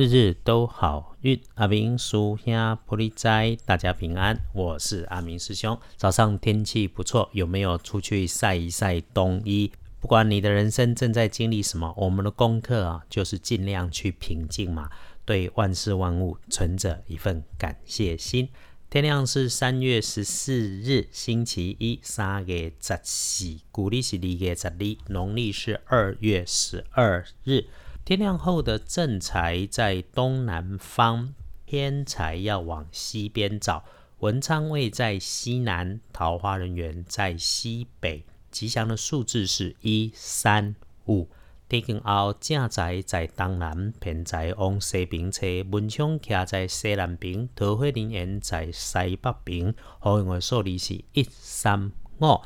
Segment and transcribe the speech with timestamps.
[0.00, 2.54] 日日都好运，阿明叔兄
[2.88, 4.34] 玻璃斋，大家平安。
[4.54, 5.78] 我是阿明师兄。
[5.98, 9.70] 早上天气不错，有没有出去晒一晒冬衣？
[10.00, 14.88] 不管你的人生正在经历什么，我们的功课啊，就是尽量去平静嘛，
[15.26, 18.48] 对万事万物存着一份感谢心。
[18.88, 27.66] 天亮是三月十四日，星期一，三月十四，古历是二月十二，农历是二月十二日。
[28.10, 31.32] 天亮后的正财在东南方，
[31.64, 33.84] 偏财要往西边找。
[34.18, 38.24] 文昌位在西南，桃花人员在西北。
[38.50, 40.74] 吉祥的数字是一三
[41.06, 41.28] 五。
[41.68, 49.72] 天光后，正财在东南，偏财往西边车，文昌徛在西南边，桃花人缘在西北边。
[50.00, 52.40] 好运的数字是一三五。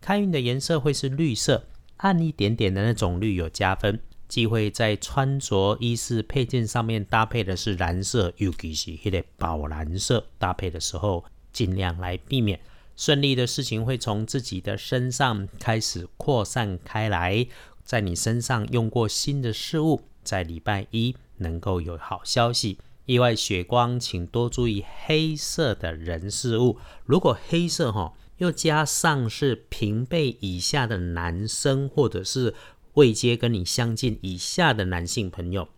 [0.00, 4.00] 开运的颜色会是绿色，暗一点点的那种绿有加分。
[4.28, 12.58] 忌讳在穿着衣饰配件上面搭配的是蓝色，尤其是迄个宝蓝色搭配的时候，尽量来避免。
[12.96, 17.46] 顺利的事情会从自己的身上开始扩散开来，
[17.84, 22.78] 在你身上用过新的事物，在礼拜一能够有好消息。
[23.06, 26.78] 意外血光，请多注意黑色的人事物。
[27.04, 32.54] 如果黑色哈，又加上是平辈以下的男生，或者是
[32.94, 35.68] 位阶跟你相近以下的男性朋友，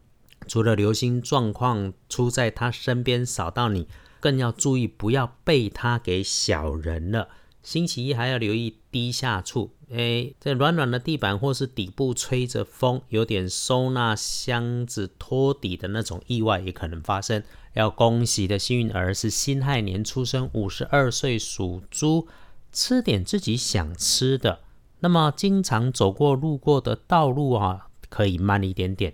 [0.47, 3.86] 除了流星状况出在他身边扫到你。
[4.19, 7.28] 更要注意，不要被他给小人了。
[7.62, 17.42] 星期一还要留意低下处，哎，这软软的地板或是底部吹着风，有点收纳箱子托底的那种意外也可能发生。
[17.75, 22.27] 要恭喜的幸运儿是辛亥年出生，五十二岁属猪，
[22.73, 24.61] 吃点自己想吃的。
[25.00, 29.12] 那么经常走过路过的道路啊，可以慢一点点。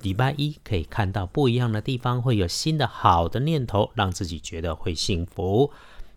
[0.00, 5.72] 礼拜一可以看到不一样的地方，会有新的好的念头，让自己觉得会幸福。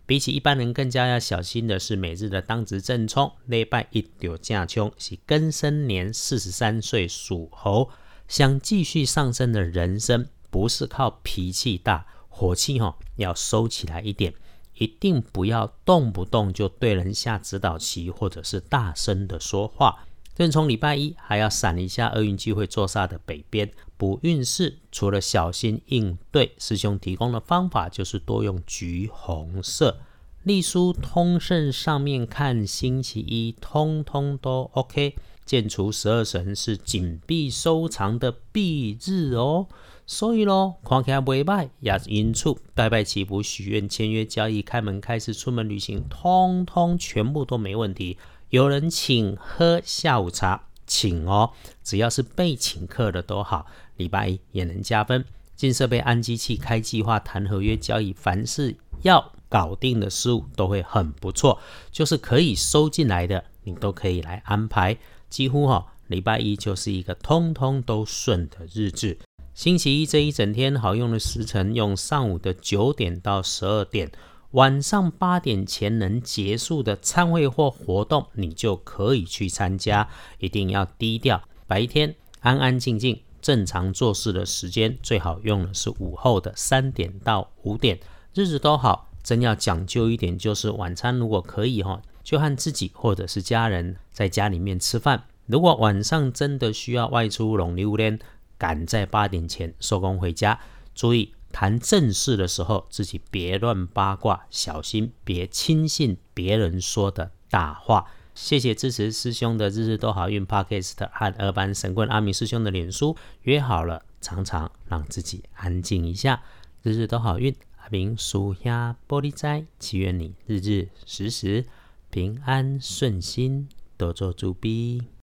[0.06, 3.32] 比起一般人更加要小心的是每日的当值正冲。
[3.46, 7.88] 礼拜一丢架冲是庚申年四十三岁属猴，
[8.28, 14.34] 想继续上升的人生，不是靠脾气大火气哈，要收起来一点，
[14.80, 20.06] 一定不要动不动就对人下指导棋，或者是大声的说话。
[20.34, 29.98] 正从礼拜一还要闪一下厄运机会坐煞的北边补运势，除了小心应对，师兄提供的方法就是多用橘红色。
[30.44, 35.14] 隶书通胜上面看星期一通通都 OK。
[35.50, 39.66] 建除十二神是紧闭收藏的闭日哦，
[40.06, 48.16] 所以咯，看起来未歹，也是因处拜拜祈福许愿签约交易开门开始出门旅行，通通全部都没问题。
[48.50, 51.50] 有人请喝下午茶，请哦，
[51.82, 53.66] 只要是被请客的都好。
[53.96, 55.24] 礼拜一也能加分。
[55.56, 61.58] 进设备、安机器、开计划、谈合约、交易，凡是要搞定的事物都会很不错。
[61.90, 64.96] 就是可以收进来的，你都可以来安排。
[65.30, 69.16] 几乎哈，礼拜一就是一个通通都顺的日子。
[69.54, 74.10] 星期一这一整天好用的时辰，用上午的九点到十二点。
[74.52, 80.08] 晚上八点前能结束的参会或活动，你就可以去参加。
[80.38, 87.96] 一定要低调，白天安安静静、正常做事的时间，最好用的是午后的三点到五点。
[88.34, 95.24] 日子都好，真要讲究一点，就是晚餐如果可以哈，就和自己或者是家人在家里面吃饭。
[95.46, 98.20] 如果晚上真的需要外出龙溜连，
[98.56, 100.60] 赶在八点前收工回家，
[100.94, 101.34] 注意。
[101.50, 108.06] 谈正事的时候，自己别乱八卦，小心别轻信别人说的大话。
[108.32, 116.40] 谢谢支持师兄的日日都好运 Podcast 和二班神棍阿明师兄的脸书，约好了常常让自己安静一下。
[116.84, 121.66] 日日都好运，阿明属下玻璃斋，祈愿你日日时时
[122.10, 125.10] 平安顺心，多做主逼。